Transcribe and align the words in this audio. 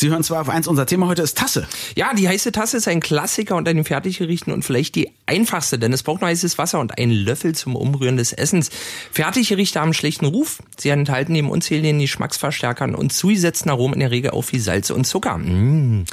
Sie 0.00 0.08
hören 0.08 0.22
zwar 0.22 0.40
auf 0.40 0.48
eins, 0.48 0.66
unser 0.66 0.86
Thema 0.86 1.08
heute 1.08 1.20
ist 1.20 1.36
Tasse. 1.36 1.68
Ja, 1.94 2.14
die 2.14 2.26
heiße 2.26 2.52
Tasse 2.52 2.78
ist 2.78 2.88
ein 2.88 3.00
Klassiker 3.00 3.54
unter 3.54 3.74
den 3.74 3.84
Fertiggerichten 3.84 4.50
und 4.50 4.64
vielleicht 4.64 4.94
die 4.94 5.10
einfachste, 5.26 5.78
denn 5.78 5.92
es 5.92 6.02
braucht 6.02 6.22
nur 6.22 6.30
heißes 6.30 6.56
Wasser 6.56 6.80
und 6.80 6.96
einen 6.96 7.12
Löffel 7.12 7.54
zum 7.54 7.76
Umrühren 7.76 8.16
des 8.16 8.32
Essens. 8.32 8.70
Fertiggerichte 9.12 9.78
haben 9.78 9.92
schlechten 9.92 10.24
Ruf. 10.24 10.62
Sie 10.78 10.88
enthalten 10.88 11.34
neben 11.34 11.50
unzähligen 11.50 11.98
Geschmacksverstärkern 11.98 12.94
und 12.94 13.12
zugesetzten 13.12 13.70
Aromen 13.70 13.92
in 13.92 14.00
der 14.00 14.10
Regel 14.10 14.30
auch 14.30 14.46
wie 14.52 14.58
Salz 14.58 14.88
und 14.88 15.06
Zucker. 15.06 15.36
Mm. 15.36 16.06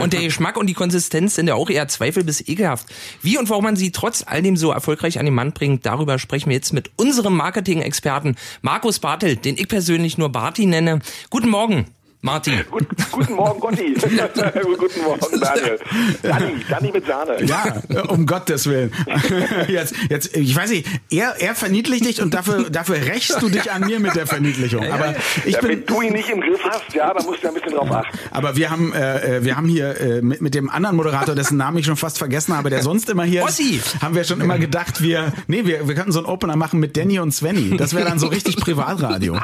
Und 0.00 0.12
der 0.14 0.22
Geschmack 0.22 0.56
und 0.56 0.66
die 0.66 0.74
Konsistenz 0.74 1.36
sind 1.36 1.46
ja 1.46 1.54
auch 1.54 1.70
eher 1.70 1.86
zweifel 1.86 2.24
bis 2.24 2.40
ekelhaft. 2.40 2.88
Wie 3.22 3.38
und 3.38 3.48
warum 3.50 3.62
man 3.62 3.76
sie 3.76 3.92
trotz 3.92 4.24
all 4.26 4.42
dem 4.42 4.56
so 4.56 4.72
erfolgreich 4.72 5.20
an 5.20 5.26
den 5.26 5.34
Mann 5.34 5.52
bringt, 5.52 5.86
darüber 5.86 6.18
sprechen 6.18 6.48
wir 6.48 6.56
jetzt 6.56 6.72
mit 6.72 6.90
unserem 6.96 7.36
Marketing-Experten 7.36 8.34
Markus 8.62 8.98
Bartel, 8.98 9.36
den 9.36 9.56
ich 9.56 9.68
persönlich 9.68 10.18
nur 10.18 10.30
Barty 10.30 10.66
nenne. 10.66 10.98
Guten 11.30 11.50
Morgen. 11.50 11.86
Martin. 12.20 12.64
Gut, 12.70 12.86
guten 13.12 13.34
Morgen, 13.34 13.60
Gotti. 13.60 13.94
guten 14.78 15.02
Morgen, 15.02 15.40
Daniel. 15.40 15.78
Danny, 16.22 16.64
Danny 16.68 16.90
mit 16.92 17.06
Sahne. 17.06 17.44
Ja, 17.44 17.80
um 18.08 18.26
Gottes 18.26 18.66
Willen. 18.68 18.92
Jetzt, 19.68 19.94
jetzt, 20.08 20.36
ich 20.36 20.54
weiß 20.54 20.70
nicht, 20.70 20.86
er, 21.10 21.34
er 21.38 21.54
verniedlicht 21.54 22.04
dich 22.04 22.22
und 22.22 22.34
dafür, 22.34 22.70
dafür 22.70 22.96
rächst 22.96 23.40
du 23.40 23.48
dich 23.48 23.70
an 23.70 23.82
mir 23.82 24.00
mit 24.00 24.16
der 24.16 24.26
Verniedlichung. 24.26 24.84
Aber 24.90 25.14
ich 25.44 25.54
ja, 25.54 25.60
bin, 25.60 25.70
wenn 25.70 25.86
du 25.86 26.02
ihn 26.02 26.12
nicht 26.12 26.28
im 26.30 26.40
Griff 26.40 26.60
hast, 26.64 26.94
ja, 26.94 27.12
da 27.12 27.22
musst 27.22 27.42
du 27.44 27.48
ein 27.48 27.54
bisschen 27.54 27.72
drauf 27.72 27.90
achten. 27.90 28.18
aber 28.30 28.56
wir 28.56 28.70
haben, 28.70 28.92
äh, 28.92 29.44
wir 29.44 29.56
haben 29.56 29.68
hier 29.68 30.00
äh, 30.00 30.22
mit, 30.22 30.40
mit 30.40 30.54
dem 30.54 30.70
anderen 30.70 30.96
Moderator, 30.96 31.34
dessen 31.34 31.56
Namen 31.56 31.78
ich 31.78 31.86
schon 31.86 31.96
fast 31.96 32.18
vergessen 32.18 32.56
habe, 32.56 32.70
der 32.70 32.82
sonst 32.82 33.08
immer 33.10 33.24
hier 33.24 33.44
Ossi. 33.44 33.76
ist, 33.76 34.00
haben 34.02 34.14
wir 34.14 34.24
schon 34.24 34.40
immer 34.40 34.58
gedacht, 34.58 35.02
wir, 35.02 35.32
nee, 35.46 35.64
wir, 35.64 35.86
wir 35.86 35.94
könnten 35.94 36.12
so 36.12 36.20
einen 36.20 36.26
Opener 36.26 36.56
machen 36.56 36.80
mit 36.80 36.96
Danny 36.96 37.18
und 37.20 37.32
Svenny. 37.32 37.76
Das 37.76 37.94
wäre 37.94 38.08
dann 38.08 38.18
so 38.18 38.26
richtig 38.28 38.56
Privatradio. 38.56 39.36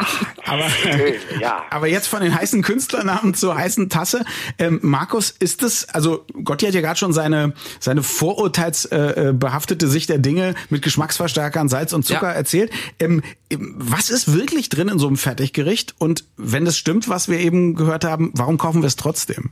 Aber, 0.47 0.65
Okay, 0.85 1.19
ja. 1.41 1.63
aber 1.71 1.87
jetzt 1.89 2.07
von 2.09 2.23
den 2.23 2.35
heißen 2.35 2.63
Künstlernamen 2.65 3.35
zur 3.35 3.55
heißen 3.55 3.89
Tasse. 3.91 4.25
Ähm, 4.59 4.81
Markus, 4.83 5.31
ist 5.31 5.63
es, 5.63 5.89
also 5.91 6.25
Gotti 6.43 6.67
hat 6.67 6.75
ja 6.75 6.81
gerade 6.81 6.99
schon 6.99 7.13
seine, 7.13 7.53
seine 7.79 8.03
vorurteilsbehaftete 8.03 9.29
äh, 9.29 9.33
behaftete 9.33 9.89
Sicht 9.89 10.09
der 10.09 10.19
Dinge 10.19 10.55
mit 10.71 10.83
Geschmacksverstärkern, 10.83 11.69
Salz 11.69 11.93
und 11.93 12.05
Zucker 12.05 12.29
Ja. 12.29 12.33
erzählt. 12.33 12.73
Ähm, 12.99 13.23
ähm, 13.51 13.75
was 13.79 14.11
ist 14.11 14.33
wirklich 14.33 14.69
drin 14.71 14.89
in 14.89 14.99
so 14.99 15.07
einem 15.07 15.17
Fertiggericht? 15.17 15.95
Und 15.99 16.25
wenn 16.37 16.65
das 16.65 16.77
stimmt, 16.77 17.09
was 17.09 17.29
wir 17.29 17.39
eben 17.39 17.75
gehört 17.77 18.05
haben, 18.05 18.33
warum 18.35 18.59
kaufen 18.59 18.83
wir 18.83 18.87
es 18.89 18.97
trotzdem? 18.97 19.51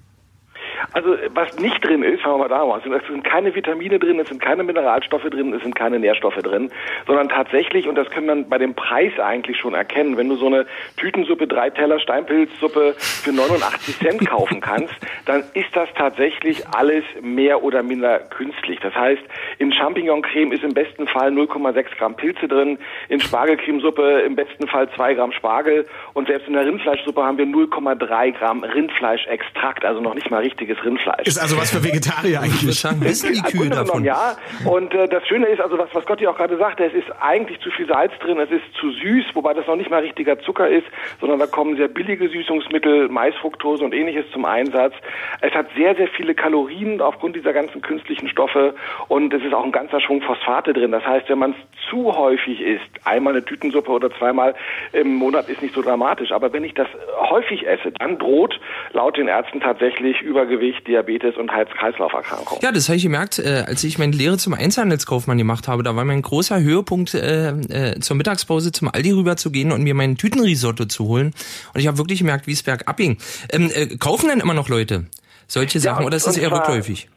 Also 0.92 1.16
was 1.34 1.58
nicht 1.58 1.82
drin 1.84 2.02
ist, 2.02 2.22
fangen 2.22 2.34
wir 2.36 2.48
mal 2.48 2.48
da 2.48 2.62
an. 2.62 2.92
Es 2.92 3.06
sind 3.06 3.24
keine 3.24 3.54
Vitamine 3.54 3.98
drin, 3.98 4.20
es 4.20 4.28
sind 4.28 4.40
keine 4.40 4.62
Mineralstoffe 4.62 5.28
drin, 5.30 5.52
es 5.54 5.62
sind 5.62 5.74
keine 5.74 5.98
Nährstoffe 5.98 6.36
drin, 6.36 6.70
sondern 7.06 7.28
tatsächlich, 7.28 7.88
und 7.88 7.94
das 7.94 8.10
kann 8.10 8.26
man 8.26 8.48
bei 8.48 8.58
dem 8.58 8.74
Preis 8.74 9.12
eigentlich 9.18 9.58
schon 9.58 9.74
erkennen, 9.74 10.16
wenn 10.16 10.28
du 10.28 10.36
so 10.36 10.46
eine 10.46 10.66
Tütensuppe, 10.96 11.46
drei 11.46 11.70
Teller 11.70 11.98
Steinpilzsuppe 11.98 12.94
für 12.98 13.32
89 13.32 13.98
Cent 13.98 14.28
kaufen 14.28 14.60
kannst, 14.60 14.94
dann 15.24 15.44
ist 15.54 15.74
das 15.74 15.88
tatsächlich 15.96 16.66
alles 16.68 17.04
mehr 17.20 17.62
oder 17.62 17.82
minder 17.82 18.18
künstlich. 18.18 18.78
Das 18.80 18.94
heißt, 18.94 19.22
in 19.62 19.72
Champignoncreme 19.72 20.50
ist 20.50 20.64
im 20.64 20.74
besten 20.74 21.06
Fall 21.06 21.30
0,6 21.30 21.96
Gramm 21.96 22.16
Pilze 22.16 22.48
drin, 22.48 22.78
in 23.08 23.20
Spargelcremesuppe 23.20 24.22
im 24.26 24.34
besten 24.34 24.66
Fall 24.66 24.90
2 24.90 25.14
Gramm 25.14 25.30
Spargel 25.30 25.86
und 26.14 26.26
selbst 26.26 26.48
in 26.48 26.54
der 26.54 26.66
Rindfleischsuppe 26.66 27.22
haben 27.22 27.38
wir 27.38 27.46
0,3 27.46 28.32
Gramm 28.32 28.64
Rindfleischextrakt, 28.64 29.84
also 29.84 30.00
noch 30.00 30.14
nicht 30.14 30.30
mal 30.32 30.38
richtiges 30.38 30.82
Rindfleisch. 30.84 31.28
Ist 31.28 31.38
also 31.38 31.56
was 31.56 31.70
für 31.70 31.84
Vegetarier 31.84 32.40
Ich 32.42 32.50
eigentlich. 32.50 32.80
sagen, 32.80 33.00
wissen 33.02 33.34
die 33.34 33.42
Kühe 33.42 33.70
davon? 33.70 34.02
Ja, 34.02 34.36
und 34.64 34.92
äh, 34.94 35.06
das 35.06 35.24
Schöne 35.28 35.46
ist, 35.46 35.60
also 35.60 35.78
was, 35.78 35.88
was 35.92 36.04
Gotti 36.06 36.26
auch 36.26 36.36
gerade 36.36 36.56
sagte, 36.58 36.84
es 36.84 36.94
ist 36.94 37.12
eigentlich 37.20 37.60
zu 37.60 37.70
viel 37.70 37.86
Salz 37.86 38.12
drin, 38.18 38.40
es 38.40 38.50
ist 38.50 38.64
zu 38.80 38.90
süß, 38.90 39.26
wobei 39.34 39.54
das 39.54 39.68
noch 39.68 39.76
nicht 39.76 39.90
mal 39.90 40.00
richtiger 40.00 40.40
Zucker 40.40 40.68
ist, 40.68 40.86
sondern 41.20 41.38
da 41.38 41.46
kommen 41.46 41.76
sehr 41.76 41.88
billige 41.88 42.28
Süßungsmittel, 42.28 43.08
Maisfructose 43.08 43.84
und 43.84 43.94
ähnliches 43.94 44.24
zum 44.32 44.44
Einsatz. 44.44 44.94
Es 45.40 45.52
hat 45.52 45.68
sehr, 45.76 45.94
sehr 45.94 46.08
viele 46.08 46.34
Kalorien 46.34 47.00
aufgrund 47.00 47.36
dieser 47.36 47.52
ganzen 47.52 47.80
künstlichen 47.80 48.28
Stoffe 48.28 48.74
und 49.06 49.32
es 49.32 49.42
ist 49.44 49.51
auch 49.54 49.64
ein 49.64 49.72
ganzer 49.72 50.00
Schwung 50.00 50.22
Phosphate 50.22 50.72
drin. 50.72 50.92
Das 50.92 51.04
heißt, 51.04 51.28
wenn 51.28 51.38
man 51.38 51.50
es 51.52 51.56
zu 51.90 52.16
häufig 52.16 52.60
isst, 52.60 52.82
einmal 53.04 53.34
eine 53.34 53.44
Tütensuppe 53.44 53.90
oder 53.90 54.10
zweimal 54.16 54.54
im 54.92 55.14
Monat 55.14 55.48
ist 55.48 55.62
nicht 55.62 55.74
so 55.74 55.82
dramatisch, 55.82 56.32
aber 56.32 56.52
wenn 56.52 56.64
ich 56.64 56.74
das 56.74 56.86
häufig 57.30 57.66
esse, 57.66 57.92
dann 57.92 58.18
droht 58.18 58.58
laut 58.92 59.16
den 59.16 59.28
Ärzten 59.28 59.60
tatsächlich 59.60 60.20
Übergewicht, 60.20 60.86
Diabetes 60.86 61.36
und 61.36 61.52
Herz-Kreislauf-Erkrankungen. 61.52 62.62
Ja, 62.62 62.72
das 62.72 62.88
habe 62.88 62.96
ich 62.96 63.02
gemerkt, 63.02 63.38
äh, 63.38 63.64
als 63.66 63.84
ich 63.84 63.98
meine 63.98 64.12
Lehre 64.12 64.38
zum 64.38 64.54
Einzelhandelskaufmann 64.54 65.38
gemacht 65.38 65.68
habe. 65.68 65.82
Da 65.82 65.94
war 65.96 66.04
mein 66.04 66.22
großer 66.22 66.60
Höhepunkt, 66.60 67.14
äh, 67.14 67.50
äh, 67.50 68.00
zur 68.00 68.16
Mittagspause 68.16 68.72
zum 68.72 68.88
Aldi 68.88 69.12
rüber 69.12 69.36
zu 69.36 69.50
gehen 69.50 69.72
und 69.72 69.82
mir 69.82 69.94
meinen 69.94 70.16
Tütenrisotto 70.16 70.86
zu 70.86 71.06
holen. 71.06 71.34
Und 71.74 71.80
ich 71.80 71.86
habe 71.86 71.98
wirklich 71.98 72.20
gemerkt, 72.20 72.46
wie 72.46 72.52
es 72.52 72.62
bergab 72.62 72.96
ging. 72.96 73.18
Ähm, 73.52 73.70
äh, 73.74 73.96
kaufen 73.98 74.28
denn 74.28 74.40
immer 74.40 74.54
noch 74.54 74.68
Leute 74.68 75.06
solche 75.46 75.80
Sachen 75.80 76.00
und- 76.00 76.06
oder 76.06 76.16
ist 76.16 76.26
das 76.26 76.36
eher 76.36 76.50
rückläufig? 76.50 77.08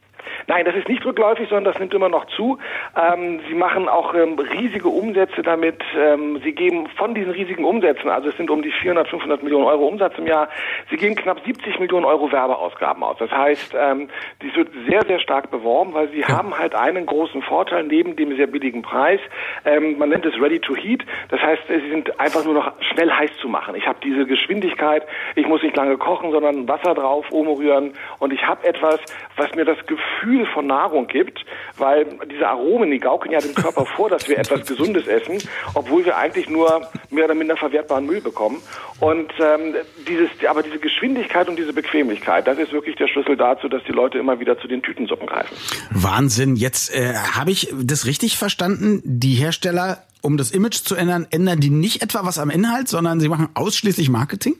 Nein, 0.48 0.66
das 0.66 0.76
ist 0.76 0.88
nicht 0.88 1.04
rückläufig, 1.04 1.50
sondern 1.50 1.74
das 1.74 1.80
nimmt 1.80 1.94
immer 1.94 2.10
noch 2.10 2.26
zu. 2.26 2.60
Ähm, 2.96 3.40
sie 3.48 3.56
machen 3.56 3.90
auch 3.90 4.14
ähm, 4.14 4.38
riesige 4.38 4.90
Umsätze 4.90 5.42
damit. 5.42 5.82
Ähm, 5.98 6.40
sie 6.44 6.52
geben 6.52 6.88
von 6.98 7.16
diesen 7.16 7.32
riesigen 7.32 7.66
Umsätzen, 7.66 8.10
also 8.10 8.30
es 8.30 8.38
sind 8.38 8.52
um 8.52 8.62
die 8.62 8.72
400, 8.72 9.08
500 9.08 9.42
Millionen 9.42 9.66
Euro 9.66 9.88
Umsatz 9.88 10.14
im 10.18 10.28
Jahr, 10.28 10.50
sie 10.90 10.98
geben 10.98 11.16
knapp 11.16 11.42
70 11.44 11.80
Millionen 11.80 12.06
Euro 12.06 12.32
Werbeausgaben 12.32 13.02
aus. 13.04 13.18
Das 13.18 13.32
heißt, 13.32 13.74
ähm, 13.76 14.10
dies 14.42 14.56
wird 14.56 14.70
sehr, 14.88 15.04
sehr 15.06 15.20
stark 15.20 15.50
beworben, 15.50 15.94
weil 15.94 16.10
sie 16.10 16.24
haben 16.24 16.58
halt 16.58 16.76
einen 16.76 17.08
großen 17.08 17.42
Vorteil 17.42 17.84
neben 17.84 18.16
dem 18.16 18.36
sehr 18.36 18.48
billigen 18.48 18.84
Preis. 18.84 19.20
Ähm, 19.66 19.98
man 19.98 20.10
nennt 20.10 20.26
es 20.26 20.40
Ready 20.40 20.60
to 20.60 20.76
Heat. 20.76 21.04
Das 21.30 21.42
heißt, 21.42 21.64
sie 21.68 21.90
sind 21.90 22.20
einfach 22.20 22.46
nur 22.46 22.54
noch 22.54 22.72
schnell 22.92 23.12
heiß 23.12 23.32
zu 23.42 23.50
machen. 23.50 23.76
Ich 23.76 23.88
habe 23.88 23.98
diese 24.04 24.26
Geschwindigkeit, 24.26 25.04
ich 25.36 25.48
muss 25.48 25.64
nicht 25.64 25.76
lange 25.76 25.98
kochen, 25.98 26.32
sondern 26.32 26.68
Wasser 26.68 26.94
drauf, 26.94 27.32
umrühren 27.32 27.94
und 28.20 28.32
ich 28.32 28.46
habe 28.46 28.66
etwas, 28.66 29.00
was 29.38 29.54
mir 29.56 29.66
das 29.66 29.84
Gefühl 29.88 30.35
von 30.54 30.68
Nahrung 30.68 31.08
gibt, 31.08 31.46
weil 31.78 32.06
diese 32.32 32.48
Aromen, 32.48 32.92
die 32.92 33.00
gaukeln 33.00 33.32
ja 33.32 33.40
dem 33.40 33.54
Körper 33.54 33.86
vor, 33.96 34.10
dass 34.10 34.28
wir 34.28 34.38
etwas 34.38 34.66
Gesundes 34.66 35.08
essen, 35.08 35.38
obwohl 35.74 36.04
wir 36.04 36.18
eigentlich 36.18 36.50
nur 36.50 36.90
mehr 37.10 37.26
oder 37.26 37.36
minder 37.36 37.56
verwertbaren 37.56 38.06
Müll 38.06 38.22
bekommen. 38.22 38.62
Und 39.00 39.32
ähm, 39.40 39.76
dieses, 40.08 40.30
aber 40.50 40.64
diese 40.64 40.80
Geschwindigkeit 40.80 41.48
und 41.48 41.58
diese 41.58 41.74
Bequemlichkeit, 41.74 42.48
das 42.48 42.58
ist 42.58 42.74
wirklich 42.74 42.96
der 42.96 43.08
Schlüssel 43.08 43.38
dazu, 43.38 43.70
dass 43.70 43.84
die 43.84 43.92
Leute 43.92 44.18
immer 44.18 44.40
wieder 44.40 44.60
zu 44.60 44.68
den 44.68 44.82
Tütensuppen 44.82 45.28
greifen. 45.28 45.56
Wahnsinn. 45.92 46.56
Jetzt 46.56 46.94
äh, 46.94 47.14
habe 47.14 47.52
ich 47.52 47.74
das 47.82 48.06
richtig 48.06 48.38
verstanden. 48.38 49.02
Die 49.06 49.36
Hersteller, 49.36 50.04
um 50.22 50.38
das 50.38 50.52
Image 50.52 50.84
zu 50.84 50.96
ändern, 50.96 51.28
ändern 51.30 51.60
die 51.60 51.70
nicht 51.70 52.02
etwa 52.02 52.26
was 52.26 52.40
am 52.40 52.50
Inhalt, 52.50 52.88
sondern 52.88 53.20
sie 53.20 53.30
machen 53.30 53.50
ausschließlich 53.54 54.10
Marketing? 54.10 54.56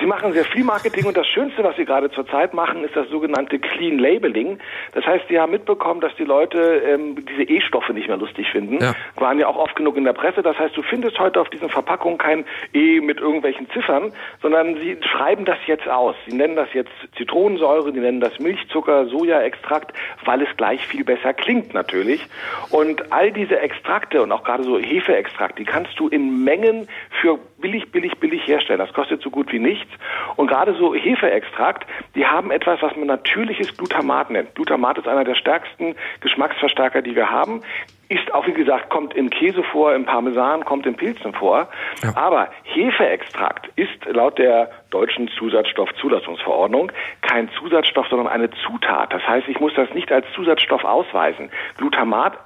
Sie 0.00 0.06
machen 0.06 0.32
sehr 0.32 0.44
viel 0.44 0.64
Marketing 0.64 1.06
und 1.06 1.16
das 1.16 1.26
Schönste, 1.26 1.62
was 1.62 1.76
Sie 1.76 1.84
gerade 1.84 2.10
zurzeit 2.10 2.52
machen, 2.52 2.84
ist 2.84 2.96
das 2.96 3.08
sogenannte 3.08 3.58
Clean 3.58 3.98
Labeling. 3.98 4.58
Das 4.92 5.04
heißt, 5.06 5.26
Sie 5.28 5.38
haben 5.38 5.52
mitbekommen, 5.52 6.00
dass 6.00 6.14
die 6.16 6.24
Leute 6.24 6.58
ähm, 6.58 7.24
diese 7.24 7.42
E-Stoffe 7.42 7.92
nicht 7.92 8.08
mehr 8.08 8.16
lustig 8.16 8.50
finden. 8.50 8.78
Ja. 8.80 8.94
Waren 9.16 9.38
ja 9.38 9.46
auch 9.46 9.56
oft 9.56 9.76
genug 9.76 9.96
in 9.96 10.04
der 10.04 10.12
Presse. 10.12 10.42
Das 10.42 10.58
heißt, 10.58 10.76
du 10.76 10.82
findest 10.82 11.18
heute 11.18 11.40
auf 11.40 11.48
diesen 11.48 11.68
Verpackungen 11.68 12.18
kein 12.18 12.44
E 12.72 13.00
mit 13.00 13.18
irgendwelchen 13.18 13.70
Ziffern, 13.70 14.12
sondern 14.42 14.74
Sie 14.76 14.96
schreiben 15.00 15.44
das 15.44 15.58
jetzt 15.66 15.88
aus. 15.88 16.16
Sie 16.26 16.36
nennen 16.36 16.56
das 16.56 16.72
jetzt 16.72 16.92
Zitronensäure, 17.16 17.92
die 17.92 18.00
nennen 18.00 18.20
das 18.20 18.38
Milchzucker, 18.38 19.06
Sojaextrakt, 19.06 19.92
weil 20.24 20.42
es 20.42 20.56
gleich 20.56 20.86
viel 20.86 21.04
besser 21.04 21.32
klingt 21.34 21.72
natürlich. 21.72 22.26
Und 22.70 23.12
all 23.12 23.30
diese 23.30 23.58
Extrakte 23.60 24.22
und 24.22 24.32
auch 24.32 24.44
gerade 24.44 24.64
so 24.64 24.78
Hefeextrakt, 24.78 25.58
die 25.58 25.64
kannst 25.64 25.98
du 25.98 26.08
in 26.08 26.42
Mengen 26.44 26.88
für 27.20 27.38
billig, 27.64 27.90
billig, 27.90 28.18
billig 28.18 28.46
herstellen. 28.46 28.78
Das 28.78 28.92
kostet 28.92 29.22
so 29.22 29.30
gut 29.30 29.50
wie 29.50 29.58
nichts. 29.58 29.90
Und 30.36 30.48
gerade 30.48 30.74
so 30.74 30.94
Hefeextrakt, 30.94 31.86
die 32.14 32.26
haben 32.26 32.50
etwas, 32.50 32.82
was 32.82 32.94
man 32.94 33.06
natürliches 33.06 33.74
Glutamat 33.74 34.28
nennt. 34.28 34.54
Glutamat 34.54 34.98
ist 34.98 35.08
einer 35.08 35.24
der 35.24 35.34
stärksten 35.34 35.94
Geschmacksverstärker, 36.20 37.00
die 37.00 37.16
wir 37.16 37.30
haben. 37.30 37.62
Ist 38.10 38.34
auch, 38.34 38.46
wie 38.46 38.52
gesagt, 38.52 38.90
kommt 38.90 39.14
im 39.14 39.30
Käse 39.30 39.62
vor, 39.62 39.94
im 39.94 40.04
Parmesan, 40.04 40.66
kommt 40.66 40.84
in 40.84 40.94
Pilzen 40.94 41.32
vor. 41.32 41.68
Ja. 42.02 42.14
Aber 42.16 42.48
Hefeextrakt 42.64 43.70
ist 43.76 44.04
laut 44.04 44.38
der 44.38 44.70
deutschen 44.90 45.28
Zusatzstoffzulassungsverordnung 45.28 46.92
kein 47.22 47.48
Zusatzstoff, 47.58 48.08
sondern 48.08 48.28
eine 48.28 48.50
Zutat. 48.50 49.10
Das 49.10 49.26
heißt, 49.26 49.48
ich 49.48 49.58
muss 49.58 49.72
das 49.74 49.88
nicht 49.94 50.12
als 50.12 50.26
Zusatzstoff 50.34 50.84
ausweisen. 50.84 51.50
Glutamat 51.78 52.38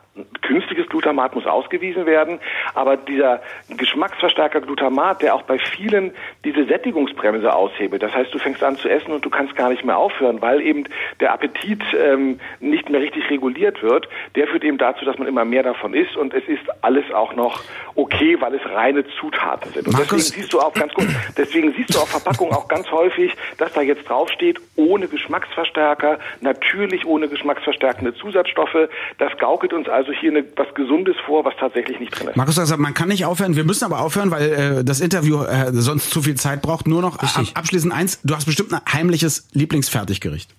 künstliches 0.42 0.88
Glutamat 0.88 1.34
muss 1.34 1.46
ausgewiesen 1.46 2.06
werden, 2.06 2.40
aber 2.74 2.96
dieser 2.96 3.40
Geschmacksverstärker 3.68 4.60
Glutamat, 4.60 5.22
der 5.22 5.34
auch 5.34 5.42
bei 5.42 5.58
vielen 5.58 6.12
diese 6.44 6.64
Sättigungsbremse 6.64 7.52
aushebelt, 7.52 8.02
das 8.02 8.12
heißt, 8.12 8.32
du 8.34 8.38
fängst 8.38 8.62
an 8.62 8.76
zu 8.76 8.88
essen 8.88 9.12
und 9.12 9.24
du 9.24 9.30
kannst 9.30 9.54
gar 9.56 9.68
nicht 9.68 9.84
mehr 9.84 9.96
aufhören, 9.96 10.40
weil 10.40 10.60
eben 10.60 10.84
der 11.20 11.32
Appetit 11.32 11.82
ähm, 11.96 12.40
nicht 12.60 12.88
mehr 12.88 13.00
richtig 13.00 13.28
reguliert 13.30 13.82
wird, 13.82 14.08
der 14.34 14.46
führt 14.48 14.64
eben 14.64 14.78
dazu, 14.78 15.04
dass 15.04 15.18
man 15.18 15.28
immer 15.28 15.44
mehr 15.44 15.62
davon 15.62 15.94
isst 15.94 16.16
und 16.16 16.34
es 16.34 16.46
ist 16.48 16.62
alles 16.82 17.04
auch 17.12 17.34
noch 17.34 17.62
okay, 17.94 18.40
weil 18.40 18.54
es 18.54 18.64
reine 18.64 19.04
Zutaten 19.20 19.72
sind. 19.72 19.86
Und 19.86 19.92
Markus- 19.92 20.08
deswegen 20.10 20.40
siehst 20.40 20.52
du 20.52 20.60
auch 20.60 20.72
ganz 20.72 20.94
gut, 20.94 21.06
deswegen 21.36 21.72
siehst 21.72 21.94
du 21.94 21.98
auf 21.98 22.08
Verpackungen 22.08 22.54
auch 22.54 22.68
ganz 22.68 22.90
häufig, 22.90 23.34
dass 23.58 23.72
da 23.72 23.82
jetzt 23.82 24.08
draufsteht, 24.08 24.58
ohne 24.76 25.08
Geschmacksverstärker, 25.08 26.18
natürlich 26.40 27.04
ohne 27.06 27.28
geschmacksverstärkende 27.28 28.14
Zusatzstoffe. 28.14 28.88
Das 29.18 29.36
gaukelt 29.38 29.72
uns 29.72 29.88
also 29.88 30.07
also 30.08 30.20
hier 30.20 30.30
eine, 30.30 30.44
was 30.56 30.74
Gesundes 30.74 31.16
vor, 31.26 31.44
was 31.44 31.54
tatsächlich 31.58 32.00
nicht 32.00 32.18
drin 32.18 32.28
ist. 32.28 32.36
Markus 32.36 32.54
sagt, 32.54 32.80
man 32.80 32.94
kann 32.94 33.08
nicht 33.08 33.24
aufhören, 33.24 33.56
wir 33.56 33.64
müssen 33.64 33.84
aber 33.84 34.00
aufhören, 34.00 34.30
weil 34.30 34.50
äh, 34.50 34.84
das 34.84 35.00
Interview 35.00 35.42
äh, 35.42 35.72
sonst 35.72 36.10
zu 36.10 36.22
viel 36.22 36.34
Zeit 36.36 36.62
braucht. 36.62 36.86
Nur 36.86 37.02
noch 37.02 37.18
ab, 37.18 37.46
abschließend 37.54 37.92
eins, 37.92 38.20
du 38.24 38.34
hast 38.34 38.46
bestimmt 38.46 38.72
ein 38.72 38.80
heimliches 38.90 39.48
Lieblingsfertiggericht. 39.52 40.50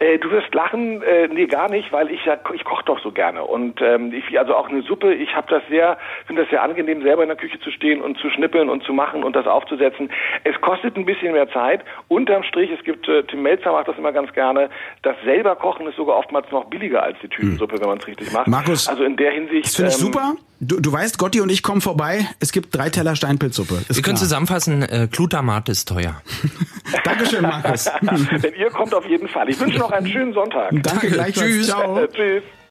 Äh, 0.00 0.18
du 0.18 0.30
wirst 0.30 0.54
lachen, 0.54 1.02
äh, 1.02 1.28
nee, 1.28 1.46
gar 1.46 1.70
nicht, 1.70 1.92
weil 1.92 2.10
ich 2.10 2.24
ja 2.24 2.38
ich 2.54 2.64
koche 2.64 2.84
doch 2.86 2.98
so 3.00 3.12
gerne 3.12 3.44
und 3.44 3.82
ähm, 3.82 4.14
ich 4.14 4.38
also 4.38 4.54
auch 4.54 4.70
eine 4.70 4.80
Suppe. 4.80 5.12
Ich 5.12 5.36
habe 5.36 5.46
das 5.50 5.62
sehr, 5.68 5.98
finde 6.26 6.42
das 6.42 6.50
sehr 6.50 6.62
angenehm, 6.62 7.02
selber 7.02 7.22
in 7.22 7.28
der 7.28 7.36
Küche 7.36 7.60
zu 7.60 7.70
stehen 7.70 8.00
und 8.00 8.16
zu 8.18 8.30
schnippeln 8.30 8.70
und 8.70 8.82
zu 8.82 8.94
machen 8.94 9.22
und 9.22 9.36
das 9.36 9.46
aufzusetzen. 9.46 10.10
Es 10.44 10.58
kostet 10.62 10.96
ein 10.96 11.04
bisschen 11.04 11.32
mehr 11.32 11.50
Zeit. 11.50 11.84
Unterm 12.08 12.44
Strich, 12.44 12.70
es 12.70 12.82
gibt 12.82 13.08
äh, 13.08 13.24
Tim 13.24 13.42
Melzer 13.42 13.72
macht 13.72 13.88
das 13.88 13.98
immer 13.98 14.12
ganz 14.12 14.32
gerne. 14.32 14.70
Das 15.02 15.16
selber 15.22 15.54
Kochen 15.54 15.86
ist 15.86 15.96
sogar 15.96 16.16
oftmals 16.16 16.50
noch 16.50 16.64
billiger 16.64 17.02
als 17.02 17.18
die 17.22 17.28
Tütensuppe, 17.28 17.74
hm. 17.74 17.82
wenn 17.82 17.88
man 17.90 17.98
es 17.98 18.06
richtig 18.06 18.32
macht. 18.32 18.48
Markus, 18.48 18.88
also 18.88 19.04
in 19.04 19.16
der 19.16 19.32
Hinsicht. 19.32 19.66
Das 19.66 19.76
finde 19.76 19.90
ich 19.90 19.96
ähm, 19.96 20.06
super. 20.06 20.34
Du, 20.62 20.78
du 20.78 20.92
weißt, 20.92 21.16
Gotti 21.16 21.40
und 21.40 21.50
ich 21.50 21.62
kommen 21.62 21.80
vorbei. 21.80 22.28
Es 22.38 22.52
gibt 22.52 22.74
drei 22.76 22.90
Teller 22.90 23.16
Steinpilzsuppe. 23.16 23.82
Ist 23.88 23.96
Wir 23.96 24.02
können 24.02 24.18
zusammenfassen, 24.18 24.82
äh, 24.82 25.08
Glutamat 25.10 25.70
ist 25.70 25.88
teuer. 25.88 26.20
Dankeschön, 27.04 27.42
Markus. 27.42 27.84
Denn 28.02 28.54
ihr 28.54 28.68
kommt 28.68 28.94
auf 28.94 29.06
jeden 29.06 29.26
Fall. 29.26 29.48
Ich 29.48 29.58
wünsche 29.58 29.78
noch 29.78 29.90
einen 29.90 30.06
schönen 30.06 30.34
Sonntag. 30.34 30.70
Danke 30.82 31.08
gleichfalls. 31.08 31.50
Tschüss. 31.50 31.66
Ciao. 31.68 32.06
Tschüss. 32.06 32.42